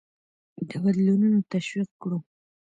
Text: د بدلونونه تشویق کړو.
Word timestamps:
د 0.67 0.71
بدلونونه 0.83 1.39
تشویق 1.51 1.89
کړو. 2.01 2.17